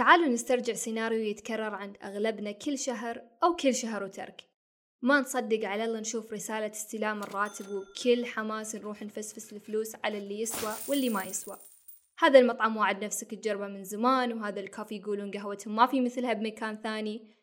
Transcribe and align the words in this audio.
تعالوا 0.00 0.28
نسترجع 0.28 0.72
سيناريو 0.72 1.20
يتكرر 1.20 1.74
عند 1.74 1.96
أغلبنا 2.02 2.52
كل 2.52 2.78
شهر 2.78 3.22
أو 3.42 3.56
كل 3.56 3.74
شهر 3.74 4.04
وترك. 4.04 4.44
ما 5.02 5.20
نصدق 5.20 5.64
على 5.64 5.84
الله 5.84 6.00
نشوف 6.00 6.32
رسالة 6.32 6.70
استلام 6.70 7.22
الراتب 7.22 7.66
وبكل 7.68 8.26
حماس 8.26 8.74
نروح 8.74 9.02
نفسفس 9.02 9.52
الفلوس 9.52 9.96
على 10.04 10.18
اللي 10.18 10.40
يسوى 10.40 10.72
واللي 10.88 11.08
ما 11.08 11.24
يسوى. 11.24 11.56
هذا 12.18 12.38
المطعم 12.38 12.76
وعد 12.76 13.04
نفسك 13.04 13.34
تجربه 13.34 13.66
من 13.66 13.84
زمان 13.84 14.32
وهذا 14.32 14.60
الكافي 14.60 14.96
يقولون 14.96 15.30
قهوتهم 15.30 15.76
ما 15.76 15.86
في 15.86 16.00
مثلها 16.00 16.32
بمكان 16.32 16.76
ثاني. 16.82 17.34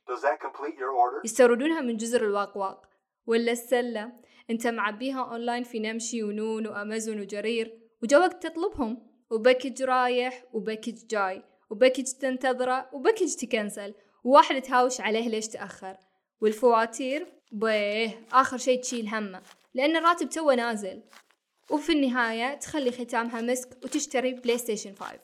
يستوردونها 1.25 1.81
من 1.81 1.97
جزر 1.97 2.25
الواقواق. 2.25 2.89
ولا 3.25 3.51
السلة 3.51 4.11
انت 4.49 4.67
معبيها 4.67 5.31
أونلاين 5.31 5.63
في 5.63 5.79
نمشي 5.79 6.23
ونون 6.23 6.67
وأمازون 6.67 7.19
وجرير 7.19 7.79
وجوك 8.03 8.33
تطلبهم. 8.33 9.07
و 9.31 9.38
package 9.38 9.83
رايح 9.83 10.43
و 10.53 10.60
package 10.60 11.05
جاي. 11.07 11.43
و 11.69 11.74
package 11.74 12.03
تنتظره 12.03 12.89
و 12.93 12.99
package 12.99 13.35
تكنسل 13.35 13.93
وواحد 14.23 14.61
تهاوش 14.61 15.01
عليه 15.01 15.29
ليش 15.29 15.47
تأخر؟ 15.47 15.97
والفواتير؟ 16.41 17.27
بيه 17.51 18.27
آخر 18.31 18.57
شي 18.57 18.77
تشيل 18.77 19.07
همه. 19.07 19.41
لأن 19.73 19.95
الراتب 19.95 20.29
توه 20.29 20.55
نازل. 20.55 21.03
وفي 21.71 21.91
النهاية 21.91 22.55
تخلي 22.55 22.91
ختامها 22.91 23.41
مسك 23.41 23.69
وتشتري 23.83 24.33
بلاي 24.33 24.57
ستيشن 24.57 24.95
5 24.95 25.19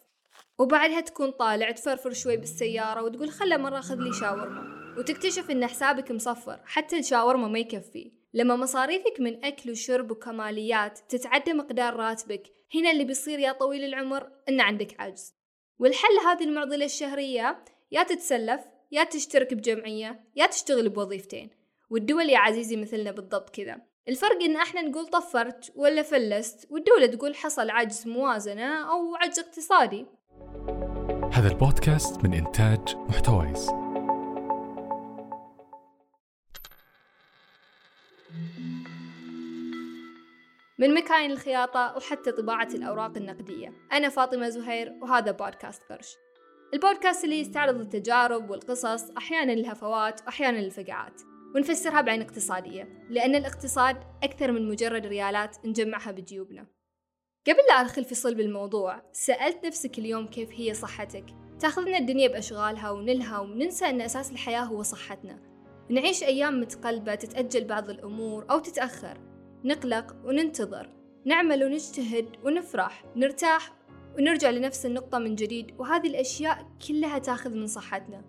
وبعدها 0.60 1.00
تكون 1.00 1.32
طالع 1.32 1.72
تفرفر 1.72 2.14
شوي 2.14 2.38
بالسيارة 2.38 3.04
وتقول 3.04 3.30
خله 3.30 3.58
مرة 3.58 3.80
أخذ 3.80 3.96
لي 3.96 4.14
شاورما. 4.14 4.74
وتكتشف 4.98 5.52
إن 5.52 5.68
حسابك 5.68 6.12
مصفر 6.12 6.60
حتى 6.66 7.00
الشاورما 7.00 7.48
ما 7.48 7.60
يكفي. 7.60 8.12
لما 8.34 8.56
مصاريفك 8.56 9.20
من 9.20 9.46
أكل 9.46 9.72
وشرب 9.72 10.12
وكماليات 10.12 11.00
تتعدى 11.10 11.54
مقدار 11.54 11.96
راتبك 11.96 12.44
هنا 12.76 12.92
اللي 12.92 13.04
بيصير 13.04 13.40
يا 13.40 13.52
طويل 13.52 13.84
العمر 13.84 14.32
إن 14.50 14.62
عندك 14.62 15.02
عجز. 15.02 15.34
والحل 15.80 16.18
هذه 16.28 16.44
المعضلة 16.44 16.86
الشهرية 16.86 17.64
يا 17.92 18.04
تتسلف 18.04 18.62
يا 18.92 19.04
تشترك 19.04 19.54
بجمعية 19.54 20.24
يا 20.36 20.46
تشتغل 20.46 20.90
بوظيفتين. 20.90 21.50
والدول 21.90 22.30
يا 22.30 22.38
عزيزي 22.38 22.76
مثلنا 22.76 23.12
بالضبط 23.12 23.50
كذا. 23.50 23.82
الفرق 24.10 24.44
إن 24.44 24.56
إحنا 24.56 24.82
نقول 24.82 25.08
طفرت 25.08 25.72
ولا 25.76 26.02
فلست 26.02 26.68
والدولة 26.70 27.06
تقول 27.08 27.36
حصل 27.36 27.70
عجز 27.70 28.08
موازنة 28.08 28.92
أو 28.92 29.16
عجز 29.16 29.40
اقتصادي. 29.40 30.06
هذا 31.32 31.48
البودكاست 31.48 32.24
من 32.24 32.34
إنتاج 32.34 32.96
محتويس. 32.96 33.83
من 40.84 40.94
مكاين 40.94 41.32
الخياطة 41.32 41.94
وحتى 41.98 42.32
طباعة 42.32 42.68
الأوراق 42.74 43.18
النقدية. 43.18 43.74
أنا 43.92 44.10
فاطمة 44.10 44.50
زهير 44.50 44.94
وهذا 45.02 45.32
بودكاست 45.32 45.84
قرش. 45.84 46.16
البودكاست 46.74 47.24
اللي 47.24 47.40
يستعرض 47.40 47.80
التجارب 47.80 48.50
والقصص 48.50 49.12
أحيانا 49.18 49.54
الهفوات 49.54 50.22
وأحيانا 50.22 50.60
الفقعات 50.60 51.22
ونفسرها 51.56 52.02
بعين 52.02 52.22
اقتصادية 52.22 53.08
لأن 53.10 53.36
الاقتصاد 53.36 53.98
أكثر 54.24 54.52
من 54.52 54.68
مجرد 54.68 55.06
ريالات 55.06 55.58
نجمعها 55.66 56.12
بجيوبنا. 56.12 56.68
قبل 57.48 57.60
لا 57.70 57.82
أدخل 57.82 58.04
في 58.04 58.16
صلب 58.16 58.40
الموضوع 58.40 59.02
سألت 59.12 59.66
نفسك 59.66 60.00
اليوم 60.00 60.28
كيف 60.28 60.50
هي 60.52 60.74
صحتك؟ 60.74 61.26
تأخذنا 61.60 61.98
الدنيا 61.98 62.28
بأشغالها 62.28 62.92
ونلها 62.92 63.40
وننسى 63.40 63.86
أن 63.86 64.02
أساس 64.02 64.32
الحياة 64.32 64.64
هو 64.64 64.82
صحتنا. 64.82 65.40
نعيش 65.90 66.24
أيام 66.24 66.62
متقلبة 66.62 67.16
تتأجل 67.16 67.66
بعض 67.66 67.90
الأمور 67.90 68.46
أو 68.52 68.60
تتأخر. 68.60 69.33
نقلق 69.66 70.16
وننتظر. 70.26 70.90
نعمل 71.26 71.64
ونجتهد 71.64 72.38
ونفرح 72.44 73.06
نرتاح 73.16 73.74
ونرجع 74.18 74.50
لنفس 74.50 74.86
النقطة 74.86 75.18
من 75.20 75.36
جديد 75.36 75.76
وهذه 75.80 76.08
الأشياء 76.08 76.68
كلها 76.88 77.20
تأخذ 77.20 77.56
من 77.56 77.68
صحتنا. 77.68 78.22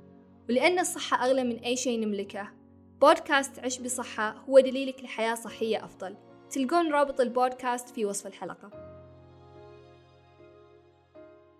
ولأن 0.49 0.79
الصحة 0.79 1.27
أغلى 1.27 1.45
من 1.45 1.59
أي 1.59 1.77
شيء 1.77 2.01
نملكه. 2.01 2.49
بودكاست 3.01 3.59
عش 3.59 3.79
بصحة 3.79 4.31
هو 4.31 4.61
دليلك 4.61 5.05
لحياة 5.05 5.35
صحية 5.35 5.85
أفضل. 5.85 6.17
تلقون 6.51 6.93
رابط 6.93 7.21
البودكاست 7.21 7.89
في 7.89 8.05
وصف 8.05 8.27
الحلقة. 8.27 8.71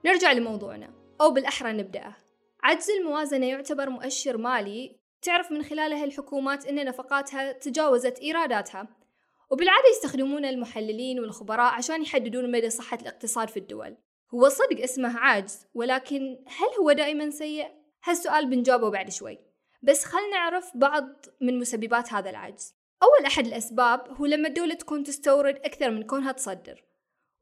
نرجع 0.07 0.33
لموضوعنا. 0.33 0.91
أو 1.21 1.31
بالأحرى 1.31 1.73
نبدأه. 1.73 2.17
عجز 2.63 2.91
الموازنة 2.91 3.47
يعتبر 3.47 3.91
مؤشر 3.91 4.37
مالي. 4.37 4.97
تعرف 5.23 5.53
من 5.53 5.63
خلاله 5.63 6.05
الحكومات 6.05 6.67
أن 6.67 6.85
نفقاتها 6.85 7.53
تجاوزت 7.53 8.19
إيراداتها. 8.19 9.04
وبالعادة 9.51 9.89
يستخدمون 9.89 10.45
المحللين 10.45 11.21
والخبراء 11.21 11.75
عشان 11.75 12.03
يحددون 12.03 12.53
مدى 12.53 12.71
صحة 12.71 12.99
الاقتصاد 13.03 13.49
في 13.49 13.57
الدول. 13.57 13.97
هو 14.35 14.49
صدق 14.49 14.83
اسمه 14.83 15.19
عجز 15.19 15.67
ولكن 15.75 16.45
هل 16.47 16.69
هو 16.81 16.93
دائما 16.93 17.31
سيء؟ 17.31 17.67
هالسؤال 18.05 18.47
بنجاوبه 18.47 18.91
بعد 18.91 19.11
شوي. 19.11 19.39
بس 19.83 20.05
خلنا 20.05 20.31
نعرف 20.31 20.71
بعض 20.75 21.27
من 21.41 21.59
مسببات 21.59 22.13
هذا 22.13 22.31
العجز 22.31 22.75
أول 23.03 23.27
أحد 23.27 23.47
الأسباب 23.47 24.09
هو 24.09 24.27
لما 24.27 24.49
الدولة 24.49 24.75
تكون 24.75 25.05
تستورد 25.05 25.57
أكثر 25.57 25.91
من 25.91 26.03
كونها 26.03 26.33
تصدر. 26.33 26.85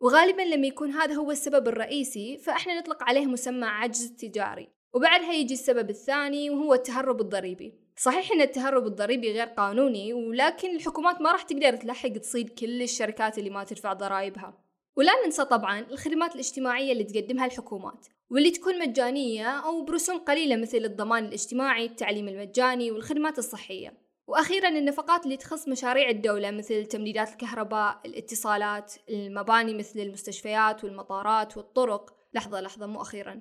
وغالبا 0.01 0.43
لما 0.43 0.67
يكون 0.67 0.91
هذا 0.91 1.15
هو 1.15 1.31
السبب 1.31 1.69
الرئيسي 1.69 2.39
فإحنا 2.39 2.81
نطلق 2.81 3.03
عليه 3.03 3.27
مسمى 3.27 3.67
عجز 3.67 4.13
تجاري. 4.13 4.82
وبعدها 4.95 5.33
يجي 5.33 5.55
السبب 5.55 5.91
الثاني 5.91 6.51
وهو 6.51 6.75
التهرب 6.75 7.21
الضريبي. 7.21 7.75
صحيح 7.97 8.33
إن 8.33 8.41
التهرب 8.41 8.87
الضريبي 8.87 9.33
غير 9.33 9.47
قانوني 9.47 10.13
ولكن 10.13 10.77
الحكومات 10.77 11.21
ما 11.21 11.33
راح 11.33 11.43
تقدر 11.43 11.77
تلحق 11.77 12.09
تصيد 12.09 12.49
كل 12.49 12.83
الشركات 12.83 13.39
اللي 13.39 13.51
ما 13.51 13.65
تدفع 13.65 13.93
ضرائبها. 13.93 14.59
ولا 14.97 15.13
ننسى 15.25 15.45
طبعا 15.45 15.81
الخدمات 15.81 16.35
الاجتماعية 16.35 16.93
اللي 16.93 17.05
تقدمها 17.05 17.47
الحكومات 17.47 18.07
واللي 18.31 18.51
تكون 18.51 18.79
مجانية 18.79 19.47
أو 19.47 19.85
برسوم 19.85 20.19
قليلة 20.19 20.57
مثل 20.57 20.79
الضمان 20.79 21.25
الاجتماعي 21.25 21.87
التعليم 21.87 22.29
المجاني 22.29 22.91
والخدمات 22.91 23.39
الصحية. 23.39 24.03
وأخيرا 24.27 24.69
النفقات 24.69 25.25
اللي 25.25 25.37
تخص 25.37 25.69
مشاريع 25.69 26.09
الدولة 26.11 26.51
مثل 26.51 26.87
تمديدات 26.87 27.33
الكهرباء 27.33 28.01
الاتصالات 28.07 28.95
المباني 29.11 29.75
مثل 29.75 30.01
المستشفيات 30.01 30.85
والمطارات 30.85 31.57
والطرق. 31.57 32.15
لحظة 32.35 32.61
لحظة 32.61 32.87
مو 32.87 33.03
أخيرا. 33.03 33.41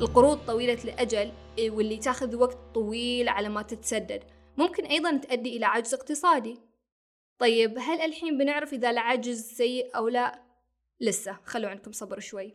القروض 0.00 0.38
طويلة 0.46 0.84
الأجل 0.84 1.32
إيه، 1.58 1.70
واللي 1.70 1.96
تاخذ 1.96 2.36
وقت 2.36 2.58
طويل 2.74 3.28
على 3.28 3.48
ما 3.48 3.62
تتسدد. 3.62 4.22
ممكن 4.56 4.84
أيضا 4.84 5.16
تؤدي 5.16 5.56
إلى 5.56 5.66
عجز 5.66 5.94
اقتصادي. 5.94 6.58
طيب 7.38 7.78
هل 7.78 8.00
الحين 8.00 8.38
بنعرف 8.38 8.72
إذا 8.72 8.90
العجز 8.90 9.40
سيء 9.40 9.96
أو 9.96 10.08
لا؟ 10.08 10.42
لسه 11.00 11.38
خلوا 11.44 11.70
عندكم 11.70 11.92
صبر 11.92 12.20
شوي. 12.20 12.54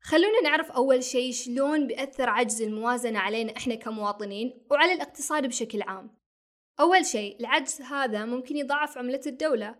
خلونا 0.00 0.40
نعرف 0.42 0.70
أول 0.70 1.04
شيء 1.04 1.32
شلون 1.32 1.86
بيأثر 1.86 2.30
عجز 2.30 2.62
الموازنة 2.62 3.18
علينا 3.18 3.56
إحنا 3.56 3.74
كمواطنين 3.74 4.66
وعلى 4.70 4.92
الاقتصاد 4.92 5.46
بشكل 5.46 5.82
عام. 5.82 6.10
أول 6.80 7.06
شيء 7.06 7.40
العجز 7.40 7.80
هذا 7.80 8.24
ممكن 8.24 8.56
يضاعف 8.56 8.98
عملة 8.98 9.20
الدولة 9.26 9.74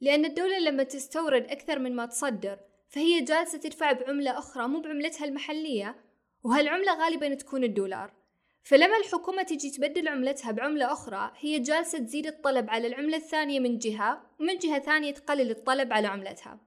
لأن 0.00 0.24
الدولة 0.24 0.58
لما 0.58 0.82
تستورد 0.82 1.44
أكثر 1.44 1.78
من 1.78 1.96
ما 1.96 2.06
تصدر 2.06 2.58
فهي 2.88 3.20
جالسة 3.20 3.58
تدفع 3.58 3.92
بعملة 3.92 4.38
أخرى 4.38 4.68
مو 4.68 4.80
بعملتها 4.80 5.24
المحلية 5.24 6.01
وهالعملة 6.44 7.04
غالبا 7.04 7.34
تكون 7.34 7.64
الدولار. 7.64 8.12
فلما 8.62 8.96
الحكومة 8.96 9.42
تجي 9.42 9.70
تبدل 9.70 10.08
عملتها 10.08 10.52
بعملة 10.52 10.92
أخرى 10.92 11.32
هي 11.38 11.58
جالسة 11.58 11.98
تزيد 11.98 12.26
الطلب 12.26 12.70
على 12.70 12.86
العملة 12.86 13.16
الثانية 13.16 13.60
من 13.60 13.78
جهة 13.78 14.30
ومن 14.40 14.58
جهة 14.58 14.78
ثانية 14.78 15.10
تقلل 15.10 15.50
الطلب 15.50 15.92
على 15.92 16.08
عملتها. 16.08 16.60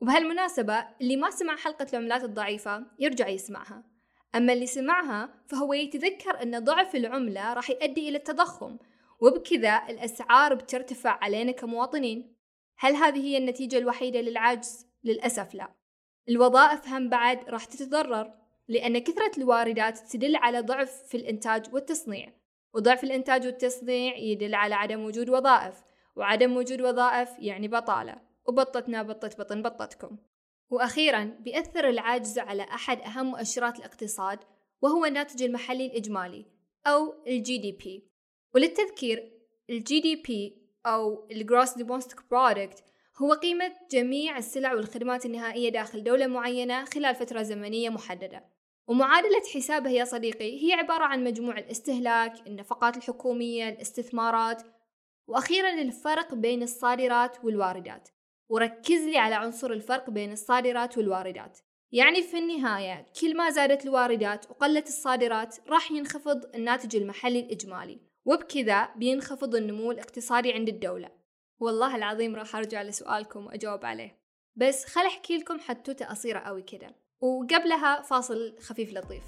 وبهالمناسبة 0.00 0.88
اللي 1.00 1.16
ما 1.16 1.30
سمع 1.30 1.56
حلقة 1.56 1.86
العملات 1.92 2.24
الضعيفة 2.24 2.86
يرجع 2.98 3.28
يسمعها. 3.28 3.84
أما 4.34 4.52
اللي 4.52 4.66
سمعها 4.66 5.42
فهو 5.46 5.72
يتذكر 5.72 6.42
أن 6.42 6.64
ضعف 6.64 6.96
العملة 6.96 7.52
راح 7.52 7.70
يؤدي 7.70 8.08
إلى 8.08 8.16
التضخم 8.16 8.78
وبكذا 9.20 9.82
الأسعار 9.88 10.54
بترتفع 10.54 11.18
علينا 11.22 11.52
كمواطنين. 11.52 12.36
هل 12.78 12.94
هذه 12.94 13.20
هي 13.20 13.38
النتيجة 13.38 13.78
الوحيدة 13.78 14.20
للعجز؟ 14.20 14.86
للأسف 15.04 15.54
لا. 15.54 15.74
الوظائف 16.28 16.88
هم 16.88 17.08
بعد 17.08 17.48
راح 17.48 17.64
تتضرر. 17.64 18.34
لأن 18.68 18.98
كثرة 18.98 19.30
الواردات 19.38 19.98
تدل 19.98 20.36
على 20.36 20.60
ضعف 20.60 21.02
في 21.02 21.16
الإنتاج 21.16 21.74
والتصنيع 21.74 22.32
وضعف 22.74 23.04
الإنتاج 23.04 23.46
والتصنيع 23.46 24.16
يدل 24.16 24.54
على 24.54 24.74
عدم 24.74 25.04
وجود 25.04 25.28
وظائف 25.28 25.74
وعدم 26.16 26.56
وجود 26.56 26.80
وظائف 26.80 27.28
يعني 27.38 27.68
بطالة 27.68 28.20
وبطتنا 28.46 29.02
بطت 29.02 29.40
بطن 29.40 29.62
بطتكم. 29.62 30.16
وأخيرا 30.70 31.24
بيأثر 31.24 31.88
العجز 31.88 32.38
على 32.38 32.62
أحد 32.62 33.00
أهم 33.00 33.26
مؤشرات 33.26 33.78
الاقتصاد 33.78 34.38
وهو 34.82 35.04
الناتج 35.04 35.42
المحلي 35.42 35.86
الإجمالي 35.86 36.46
أو 36.86 37.14
دي 37.26 37.72
بي. 37.72 38.08
وللتذكير 38.54 39.32
GDP 39.68 40.62
أو 40.86 41.28
ال 41.30 41.38
gross 41.38 41.78
domestic 41.78 42.20
product 42.30 42.84
هو 43.22 43.32
قيمة 43.32 43.72
جميع 43.90 44.38
السلع 44.38 44.74
والخدمات 44.74 45.26
النهائية 45.26 45.68
داخل 45.68 46.04
دولة 46.04 46.26
معينة 46.26 46.84
خلال 46.84 47.14
فترة 47.14 47.42
زمنية 47.42 47.90
محددة. 47.90 48.57
ومعادلة 48.88 49.42
حسابه 49.54 49.90
يا 49.90 50.04
صديقي 50.04 50.66
هي 50.66 50.72
عبارة 50.72 51.04
عن 51.04 51.24
مجموع 51.24 51.58
الاستهلاك، 51.58 52.46
النفقات 52.46 52.96
الحكومية، 52.96 53.68
الاستثمارات، 53.68 54.62
وأخيرا 55.26 55.70
الفرق 55.70 56.34
بين 56.34 56.62
الصادرات 56.62 57.44
والواردات. 57.44 58.08
وركز 58.48 59.02
لي 59.02 59.18
على 59.18 59.34
عنصر 59.34 59.70
الفرق 59.70 60.10
بين 60.10 60.32
الصادرات 60.32 60.98
والواردات. 60.98 61.58
يعني 61.92 62.22
في 62.22 62.38
النهاية 62.38 63.06
كل 63.20 63.36
ما 63.36 63.50
زادت 63.50 63.84
الواردات 63.84 64.50
وقلت 64.50 64.88
الصادرات 64.88 65.56
راح 65.68 65.90
ينخفض 65.90 66.54
الناتج 66.54 66.96
المحلي 66.96 67.40
الإجمالي 67.40 68.00
وبكذا 68.24 68.88
بينخفض 68.96 69.54
النمو 69.54 69.92
الاقتصادي 69.92 70.52
عند 70.52 70.68
الدولة. 70.68 71.10
والله 71.60 71.96
العظيم 71.96 72.36
راح 72.36 72.56
أرجع 72.56 72.82
لسؤالكم 72.82 73.46
وأجاوب 73.46 73.84
عليه. 73.84 74.18
بس 74.56 74.84
خل 74.84 75.06
أحكي 75.06 75.36
لكم 75.36 75.58
حتوتة 75.58 76.06
قصيرة 76.06 76.38
قوي 76.38 76.62
كده. 76.62 77.07
وقبلها 77.20 78.02
فاصل 78.02 78.54
خفيف 78.60 78.92
لطيف. 78.92 79.22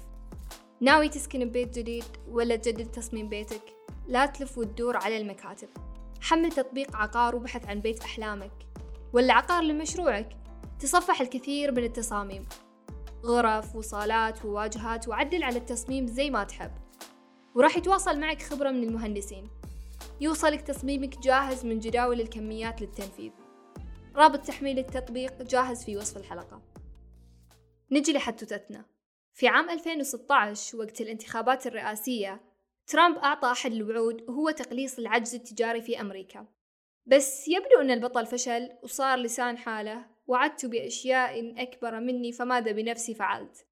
ناوي 0.81 1.09
تسكن 1.09 1.45
ببيت 1.45 1.79
جديد 1.79 2.03
ولا 2.29 2.55
تجدد 2.55 2.91
تصميم 2.91 3.29
بيتك. 3.29 3.61
لا 4.07 4.25
تلف 4.25 4.57
وتدور 4.57 4.97
على 4.97 5.17
المكاتب. 5.17 5.69
حمل 6.21 6.51
تطبيق 6.51 6.95
عقار 6.95 7.35
وبحث 7.35 7.65
عن 7.65 7.79
بيت 7.79 7.99
أحلامك. 7.99 8.51
ولا 9.13 9.33
عقار 9.33 9.63
لمشروعك. 9.63 10.37
تصفح 10.79 11.21
الكثير 11.21 11.71
من 11.71 11.83
التصاميم. 11.83 12.45
غرف 13.25 13.75
وصالات 13.75 14.45
وواجهات 14.45 15.07
وعدل 15.07 15.43
على 15.43 15.57
التصميم 15.57 16.07
زي 16.07 16.29
ما 16.29 16.43
تحب. 16.43 16.71
وراح 17.55 17.77
يتواصل 17.77 18.19
معك 18.19 18.41
خبرة 18.41 18.69
من 18.69 18.83
المهندسين. 18.83 19.47
يوصلك 20.21 20.61
تصميمك 20.61 21.19
جاهز 21.19 21.65
من 21.65 21.79
جداول 21.79 22.21
الكميات 22.21 22.81
للتنفيذ. 22.81 23.31
رابط 24.15 24.39
تحميل 24.39 24.79
التطبيق 24.79 25.41
جاهز 25.41 25.83
في 25.83 25.97
وصف 25.97 26.17
الحلقة. 26.17 26.70
نجي 27.93 28.13
لحدوتتنا 28.13 28.85
في 29.33 29.47
عام 29.47 29.69
2016 29.69 30.77
وقت 30.77 31.01
الانتخابات 31.01 31.67
الرئاسية 31.67 32.41
ترامب 32.87 33.17
أعطى 33.17 33.51
أحد 33.51 33.71
الوعود 33.71 34.21
وهو 34.21 34.49
تقليص 34.49 34.99
العجز 34.99 35.35
التجاري 35.35 35.81
في 35.81 36.01
أمريكا. 36.01 36.47
بس 37.05 37.47
يبدو 37.47 37.81
أن 37.81 37.91
البطل 37.91 38.25
فشل 38.25 38.69
وصار 38.83 39.17
لسان 39.17 39.57
حاله 39.57 40.05
وعدت 40.27 40.65
بأشياء 40.65 41.61
أكبر 41.63 41.99
مني 41.99 42.31
فماذا 42.31 42.71
بنفسي 42.71 43.13
فعلت. 43.13 43.67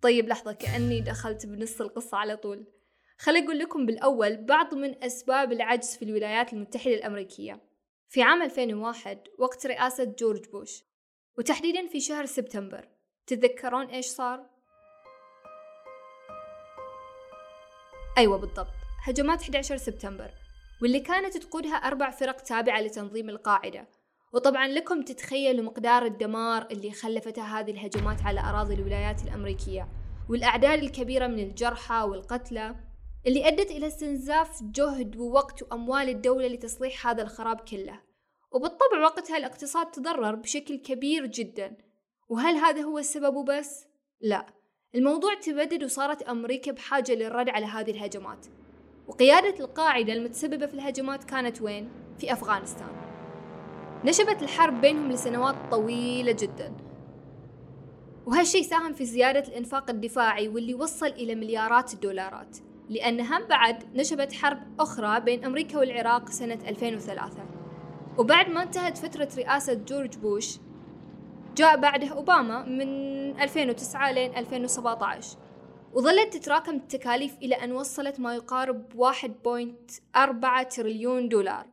طيب 0.00 0.28
لحظة 0.28 0.52
كأني 0.52 1.00
دخلت 1.00 1.46
بنص 1.46 1.80
القصة 1.80 2.16
على 2.16 2.36
طول. 2.36 2.66
خل 3.18 3.36
أقول 3.36 3.58
لكم 3.58 3.86
بالأول 3.86 4.36
بعض 4.36 4.74
من 4.74 5.04
أسباب 5.04 5.52
العجز 5.52 5.96
في 5.96 6.04
الولايات 6.04 6.52
المتحدة 6.52 6.94
الأمريكية. 6.94 7.73
في 8.08 8.22
عام 8.22 8.42
2001 8.42 9.18
وقت 9.38 9.66
رئاسة 9.66 10.04
جورج 10.04 10.48
بوش 10.48 10.84
وتحديدا 11.38 11.86
في 11.86 12.00
شهر 12.00 12.26
سبتمبر. 12.26 12.88
تتذكرون 13.26 13.86
إيش 13.86 14.06
صار؟ 14.06 14.46
أيوة 18.18 18.38
بالضبط 18.38 18.72
هجمات 19.02 19.42
11 19.42 19.76
سبتمبر 19.76 20.30
واللي 20.82 21.00
كانت 21.00 21.36
تقودها 21.36 21.74
أربع 21.74 22.10
فرق 22.10 22.36
تابعة 22.36 22.80
لتنظيم 22.80 23.28
القاعدة. 23.28 23.88
وطبعا 24.32 24.68
لكم 24.68 25.02
تتخيلوا 25.02 25.64
مقدار 25.64 26.04
الدمار 26.04 26.66
اللي 26.70 26.92
خلفتها 26.92 27.60
هذه 27.60 27.70
الهجمات 27.70 28.22
على 28.22 28.40
أراضي 28.40 28.74
الولايات 28.74 29.22
الأمريكية 29.22 29.88
والأعداد 30.30 30.78
الكبيرة 30.82 31.26
من 31.26 31.38
الجرحى 31.38 32.02
والقتلى. 32.02 32.76
اللي 33.26 33.48
أدت 33.48 33.70
إلى 33.70 33.86
استنزاف 33.86 34.62
جهد 34.62 35.16
ووقت 35.16 35.62
وأموال 35.62 36.08
الدولة 36.08 36.46
لتصليح 36.46 37.06
هذا 37.06 37.22
الخراب 37.22 37.60
كله. 37.60 38.00
وبالطبع 38.52 39.00
وقتها 39.02 39.36
الاقتصاد 39.36 39.90
تضرر 39.90 40.34
بشكل 40.34 40.76
كبير 40.76 41.26
جدا. 41.26 41.76
وهل 42.28 42.56
هذا 42.56 42.82
هو 42.82 42.98
السبب 42.98 43.44
بس؟ 43.44 43.86
لا. 44.20 44.46
الموضوع 44.94 45.34
تبدد 45.34 45.84
وصارت 45.84 46.22
أمريكا 46.22 46.72
بحاجة 46.72 47.12
للرد 47.12 47.48
على 47.48 47.66
هذه 47.66 47.90
الهجمات. 47.90 48.46
وقيادة 49.08 49.64
القاعدة 49.64 50.12
المتسببة 50.12 50.66
في 50.66 50.74
الهجمات 50.74 51.24
كانت 51.24 51.62
وين؟ 51.62 51.90
في 52.18 52.32
أفغانستان. 52.32 52.88
نشبت 54.04 54.42
الحرب 54.42 54.80
بينهم 54.80 55.12
لسنوات 55.12 55.54
طويلة 55.70 56.32
جدا. 56.32 56.76
وهالشي 58.26 58.62
ساهم 58.62 58.92
في 58.92 59.04
زيادة 59.04 59.48
الإنفاق 59.48 59.90
الدفاعي 59.90 60.48
واللي 60.48 60.74
وصل 60.74 61.06
إلى 61.06 61.34
مليارات 61.34 61.94
الدولارات. 61.94 62.56
لأن 62.88 63.20
هم 63.20 63.44
بعد 63.44 63.96
نشبت 63.96 64.32
حرب 64.32 64.80
أخرى 64.80 65.20
بين 65.20 65.44
أمريكا 65.44 65.78
والعراق 65.78 66.30
سنة 66.30 66.58
2003 66.68 67.44
وبعد 68.18 68.48
ما 68.48 68.62
انتهت 68.62 68.98
فترة 68.98 69.28
رئاسة 69.36 69.74
جورج 69.74 70.16
بوش 70.16 70.58
جاء 71.56 71.76
بعده 71.76 72.08
أوباما 72.08 72.64
من 72.64 72.88
2009 73.40 74.12
لين 74.12 74.36
2017 74.36 75.38
وظلت 75.92 76.36
تتراكم 76.36 76.74
التكاليف 76.74 77.36
إلى 77.42 77.54
أن 77.54 77.72
وصلت 77.72 78.20
ما 78.20 78.34
يقارب 78.34 78.92
1.4 78.92 80.68
تريليون 80.76 81.28
دولار. 81.28 81.66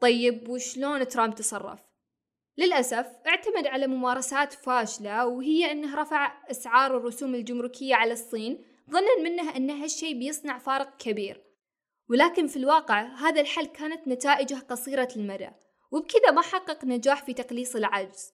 طيب 0.00 0.48
وشلون 0.48 1.08
ترامب 1.08 1.34
تصرف؟ 1.34 1.80
للأسف 2.58 3.06
اعتمد 3.26 3.66
على 3.66 3.86
ممارسات 3.86 4.52
فاشلة 4.52 5.26
وهي 5.26 5.72
أنه 5.72 5.94
رفع 5.94 6.32
أسعار 6.50 6.96
الرسوم 6.96 7.34
الجمركية 7.34 7.94
على 7.94 8.12
الصين 8.12 8.64
ظنا 8.90 9.22
منه 9.22 9.56
أن 9.56 9.70
هالشي 9.70 10.14
بيصنع 10.14 10.58
فارق 10.58 10.96
كبير. 10.96 11.44
ولكن 12.10 12.46
في 12.46 12.56
الواقع 12.56 13.02
هذا 13.02 13.40
الحل 13.40 13.66
كانت 13.66 14.08
نتائجه 14.08 14.54
قصيرة 14.54 15.08
المدى 15.16 15.50
وبكذا 15.90 16.30
ما 16.30 16.42
حقق 16.42 16.84
نجاح 16.84 17.24
في 17.24 17.32
تقليص 17.32 17.76
العجز. 17.76 18.32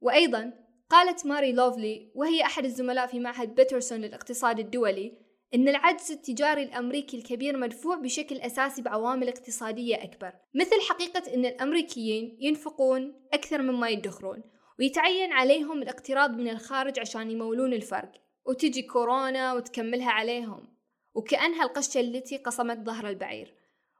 وأيضا 0.00 0.52
قالت 0.90 1.26
ماري 1.26 1.52
لوفلي 1.52 2.12
وهي 2.14 2.42
أحد 2.42 2.64
الزملاء 2.64 3.06
في 3.06 3.20
معهد 3.20 3.54
بيترسون 3.54 4.00
للاقتصاد 4.00 4.58
الدولي 4.58 5.28
إن 5.54 5.68
العجز 5.68 6.12
التجاري 6.12 6.62
الأمريكي 6.62 7.16
الكبير 7.16 7.56
مدفوع 7.56 7.96
بشكل 7.96 8.36
أساسي 8.36 8.82
بعوامل 8.82 9.28
اقتصادية 9.28 9.96
أكبر 9.96 10.32
مثل 10.54 10.80
حقيقة 10.88 11.34
أن 11.34 11.46
الأمريكيين 11.46 12.36
ينفقون 12.40 13.28
أكثر 13.32 13.62
مما 13.62 13.88
يدخرون 13.88 14.42
ويتعين 14.78 15.32
عليهم 15.32 15.82
الاقتراض 15.82 16.30
من 16.30 16.48
الخارج 16.48 17.00
عشان 17.00 17.30
يمولون 17.30 17.72
الفرق. 17.72 18.12
وتجي 18.48 18.82
كورونا 18.82 19.54
وتكملها 19.54 20.10
عليهم. 20.10 20.68
وكأنها 21.14 21.62
القشة 21.62 22.00
التي 22.00 22.36
قصمت 22.36 22.78
ظهر 22.78 23.08
البعير. 23.08 23.54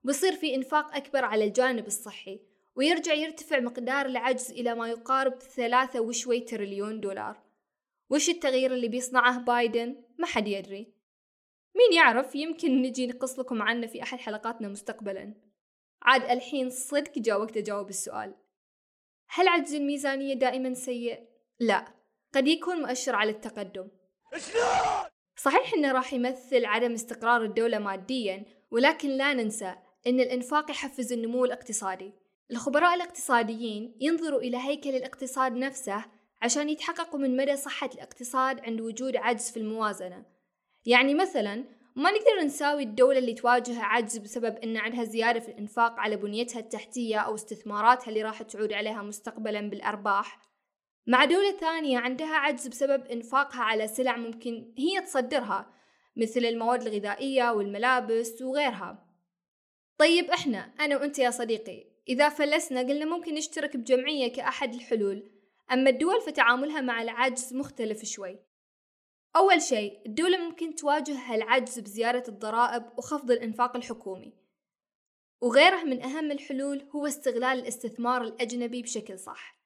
بصير 0.04 0.32
في 0.32 0.54
إنفاق 0.54 0.96
أكبر 0.96 1.24
على 1.24 1.44
الجانب 1.44 1.86
الصحي 1.86 2.40
ويرجع 2.76 3.12
يرتفع 3.12 3.60
مقدار 3.60 4.06
العجز 4.06 4.50
إلى 4.50 4.74
ما 4.74 4.88
يقارب 4.88 5.38
ثلاثة 5.38 6.00
وشوي 6.00 6.40
تريليون 6.40 7.00
دولار. 7.00 7.42
وش 8.10 8.28
التغيير 8.28 8.74
اللي 8.74 8.88
بيصنعه 8.88 9.38
بايدن؟ 9.38 9.96
ما 10.18 10.26
حد 10.26 10.48
يدري. 10.48 10.92
مين 11.76 11.92
يعرف؟ 11.92 12.34
يمكن 12.34 12.82
نجي 12.82 13.06
نقص 13.06 13.38
لكم 13.38 13.62
عنه 13.62 13.86
في 13.86 14.02
أحد 14.02 14.18
حلقاتنا 14.18 14.68
مستقبلا. 14.68 15.34
عاد 16.02 16.30
الحين 16.30 16.70
صدق 16.70 17.18
جاء 17.18 17.40
وقت 17.40 17.56
أجاوب 17.56 17.88
السؤال. 17.88 18.34
هل 19.28 19.49
عجز 19.49 19.75
الميزانية 19.75 20.34
دائما 20.34 20.75
سيء؟ 20.75 21.28
لا. 21.61 21.94
قد 22.34 22.49
يكون 22.49 22.76
مؤشر 22.82 23.14
على 23.14 23.30
التقدم. 23.30 23.88
صحيح 25.37 25.75
إنه 25.75 25.92
راح 25.92 26.12
يمثل 26.12 26.64
عدم 26.64 26.92
استقرار 26.92 27.42
الدولة 27.42 27.78
ماديا 27.78 28.44
ولكن 28.70 29.08
لا 29.08 29.35
ننسى 29.35 29.75
إن 30.06 30.20
الإنفاق 30.20 30.70
يحفز 30.70 31.12
النمو 31.12 31.44
الاقتصادي. 31.44 32.12
الخبراء 32.50 32.94
الاقتصاديين 32.94 33.97
ينظروا 34.00 34.40
إلى 34.40 34.56
هيكل 34.56 34.90
الاقتصاد 34.90 35.52
نفسه 35.52 36.04
عشان 36.42 36.68
يتحققوا 36.68 37.20
من 37.20 37.37
مدى 37.37 37.56
صحة 37.56 37.90
الاقتصاد 37.94 38.61
عند 38.61 38.80
وجود 38.80 39.16
عجز 39.16 39.50
في 39.50 39.56
الموازنة. 39.56 40.25
يعني 40.87 41.14
مثلا 41.14 41.64
ما 41.97 42.11
نقدر 42.11 42.44
نساوي 42.44 42.82
الدولة 42.82 43.18
اللي 43.18 43.35
تواجه 43.35 43.82
عجز 43.82 44.18
بسبب 44.18 44.56
أن 44.56 44.76
عندها 44.76 45.04
زيادة 45.04 45.40
في 45.40 45.49
الإنفاق 45.49 46.00
على 46.00 46.16
بنيتها 46.16 46.61
التحتية 46.61 47.18
أو 47.18 47.35
استثماراتها 47.35 48.08
اللي 48.08 48.23
راح 48.23 48.42
تعود 48.42 48.73
عليها 48.73 49.02
مستقبلا 49.02 49.70
بالأرباح. 49.70 50.38
مع 51.08 51.24
دولة 51.24 51.52
ثانية 51.52 51.98
عندها 51.98 52.36
عجز 52.36 52.68
بسبب 52.68 53.06
إنفاقها 53.06 53.62
على 53.62 53.88
سلع 53.88 54.16
ممكن 54.16 54.74
هي 54.78 55.00
تصدرها 55.00 55.74
مثل 56.16 56.40
المواد 56.40 56.86
الغذائية 56.86 57.50
والملابس 57.50 58.42
وغيرها. 58.42 59.06
طيب 59.98 60.30
إحنا 60.30 60.58
أنا 60.80 60.96
وأنت 60.96 61.18
يا 61.18 61.30
صديقي 61.30 61.84
إذا 62.08 62.28
فلسنا 62.28 62.80
قلنا 62.80 63.04
ممكن 63.04 63.34
نشترك 63.34 63.76
بجمعية 63.76 64.32
كأحد 64.32 64.74
الحلول 64.74 65.30
أما 65.72 65.90
الدول 65.90 66.20
فتعاملها 66.20 66.80
مع 66.80 67.02
العجز 67.02 67.54
مختلف 67.54 68.04
شوي. 68.04 68.38
أول 69.36 69.62
شيء 69.62 70.06
الدولة 70.06 70.38
ممكن 70.38 70.74
تواجه 70.74 71.14
هالعجز 71.14 71.78
بزيادة 71.78 72.28
الضرائب 72.28 72.84
وخفض 72.98 73.30
الإنفاق 73.30 73.76
الحكومي. 73.76 74.32
وغيره 75.40 75.84
من 75.84 76.02
أهم 76.02 76.30
الحلول 76.30 76.88
هو 76.94 77.06
استغلال 77.06 77.58
الاستثمار 77.58 78.22
الأجنبي 78.22 78.82
بشكل 78.82 79.18
صح. 79.18 79.57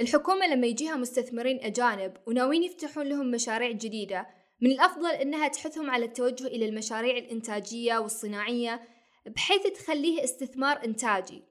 الحكومة 0.00 0.46
لما 0.46 0.66
يجيها 0.66 0.96
مستثمرين 0.96 1.60
أجانب 1.64 2.16
وناويين 2.26 2.62
يفتحون 2.62 3.06
لهم 3.06 3.30
مشاريع 3.30 3.70
جديدة 3.70 4.26
من 4.60 4.70
الأفضل 4.70 5.10
أنها 5.10 5.48
تحثهم 5.48 5.90
على 5.90 6.04
التوجه 6.04 6.46
إلى 6.46 6.68
المشاريع 6.68 7.16
الإنتاجية 7.16 7.98
والصناعية 7.98 8.80
بحيث 9.26 9.66
تخليه 9.66 10.24
استثمار 10.24 10.84
إنتاجي 10.84 11.42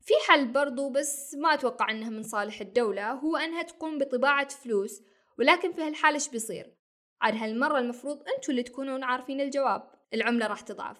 في 0.00 0.12
حل 0.28 0.48
برضو 0.48 0.90
بس 0.90 1.34
ما 1.34 1.54
أتوقع 1.54 1.90
أنه 1.90 2.10
من 2.10 2.22
صالح 2.22 2.60
الدولة 2.60 3.12
هو 3.12 3.36
أنها 3.36 3.62
تقوم 3.62 3.98
بطباعة 3.98 4.48
فلوس 4.48 5.02
ولكن 5.38 5.72
في 5.72 5.82
هالحالة 5.82 6.14
إيش 6.14 6.28
بيصير؟ 6.28 6.74
عاد 7.20 7.34
هالمرة 7.34 7.78
المفروض 7.78 8.18
أنتوا 8.36 8.50
اللي 8.50 8.62
تكونون 8.62 9.04
عارفين 9.04 9.40
الجواب 9.40 9.90
العملة 10.14 10.46
راح 10.46 10.60
تضعف 10.60 10.96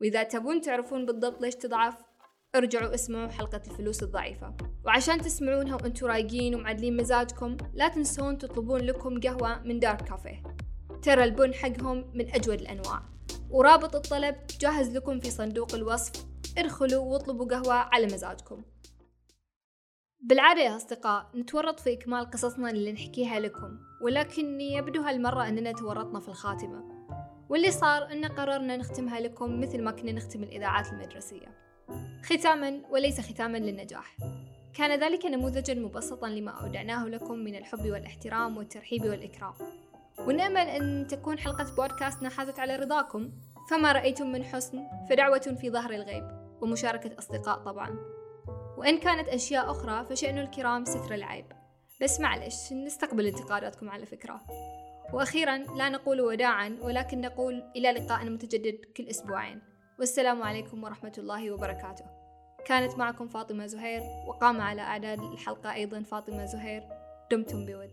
وإذا 0.00 0.22
تبون 0.22 0.60
تعرفون 0.60 1.06
بالضبط 1.06 1.42
ليش 1.42 1.54
تضعف 1.54 1.94
ارجعوا 2.54 2.94
اسمعوا 2.94 3.28
حلقة 3.28 3.62
الفلوس 3.66 4.02
الضعيفة. 4.02 4.54
وعشان 4.84 5.20
تسمعونها 5.20 5.74
وانتوا 5.74 6.08
رايقين 6.08 6.54
ومعدلين 6.54 6.96
مزاجكم 6.96 7.56
لا 7.74 7.88
تنسون 7.88 8.38
تطلبون 8.38 8.80
لكم 8.80 9.20
قهوة 9.20 9.62
من 9.62 9.78
دارك 9.78 10.02
كافيه. 10.02 10.42
ترى 11.02 11.24
البن 11.24 11.54
حقهم 11.54 12.10
من 12.14 12.34
أجود 12.34 12.60
الأنواع. 12.60 13.02
ورابط 13.50 13.96
الطلب 13.96 14.36
جاهز 14.60 14.96
لكم 14.96 15.20
في 15.20 15.30
صندوق 15.30 15.74
الوصف. 15.74 16.26
ادخلوا 16.58 17.04
واطلبوا 17.04 17.46
قهوة 17.46 17.74
على 17.74 18.06
مزاجكم. 18.06 18.62
بالعادة 20.20 20.60
يا 20.60 20.76
أصدقاء 20.76 21.30
نتورط 21.36 21.80
في 21.80 21.92
إكمال 21.92 22.30
قصصنا 22.30 22.70
اللي 22.70 22.92
نحكيها 22.92 23.40
لكم 23.40 23.78
ولكن 24.02 24.60
يبدو 24.60 25.02
هالمرة 25.02 25.48
أننا 25.48 25.72
تورطنا 25.72 26.20
في 26.20 26.28
الخاتمة. 26.28 26.84
واللي 27.48 27.70
صار 27.70 28.12
أن 28.12 28.24
قررنا 28.24 28.76
نختمها 28.76 29.20
لكم 29.20 29.60
مثل 29.60 29.82
ما 29.82 29.90
كنا 29.90 30.12
نختم 30.12 30.42
الإذاعات 30.42 30.92
المدرسية. 30.92 31.67
ختاما 32.24 32.80
وليس 32.90 33.20
ختاما 33.20 33.58
للنجاح. 33.58 34.16
كان 34.74 35.00
ذلك 35.00 35.26
نموذجا 35.26 35.74
مبسطا 35.74 36.28
لما 36.28 36.50
أودعناه 36.50 37.06
لكم 37.06 37.38
من 37.38 37.54
الحب 37.54 37.90
والاحترام 37.90 38.56
والترحيب 38.56 39.04
والإكرام. 39.04 39.54
ونأمل 40.18 40.68
أن 40.68 41.06
تكون 41.06 41.38
حلقة 41.38 41.74
بودكاستنا 41.76 42.28
حازت 42.28 42.58
على 42.58 42.76
رضاكم. 42.76 43.30
فما 43.70 43.92
رأيتم 43.92 44.32
من 44.32 44.44
حسن 44.44 44.86
فدعوة 45.10 45.56
في 45.60 45.70
ظهر 45.70 45.90
الغيب 45.90 46.24
ومشاركة 46.60 47.18
أصدقاء 47.18 47.58
طبعا. 47.58 47.98
وإن 48.78 48.98
كانت 48.98 49.28
أشياء 49.28 49.70
أخرى 49.70 50.04
فشأن 50.04 50.38
الكرام 50.38 50.84
ستر 50.84 51.14
العيب. 51.14 51.46
بس 52.02 52.20
معلش 52.20 52.72
نستقبل 52.72 53.26
انتقاداتكم 53.26 53.90
على 53.90 54.06
فكرة. 54.06 54.40
وأخيرا 55.12 55.58
لا 55.58 55.88
نقول 55.88 56.20
وداعا 56.20 56.78
ولكن 56.80 57.20
نقول 57.20 57.62
إلى 57.76 57.92
لقاء 57.92 58.24
متجدد 58.24 58.78
كل 58.96 59.08
أسبوعين. 59.08 59.67
والسلام 59.98 60.42
عليكم 60.42 60.84
ورحمة 60.84 61.12
الله 61.18 61.50
وبركاته. 61.50 62.04
كانت 62.66 62.98
معكم 62.98 63.28
فاطمة 63.28 63.66
زهير 63.66 64.02
وقام 64.26 64.60
على 64.60 64.82
أعداد 64.82 65.18
الحلقة 65.18 65.74
أيضا 65.74 66.02
فاطمة 66.02 66.46
زهير. 66.46 66.82
دمتم 67.30 67.66
بود. 67.66 67.90